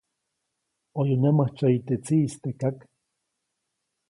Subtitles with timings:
[0.93, 2.77] ʼOyu nyämäjtsyäyi teʼ tsiʼis teʼ kak.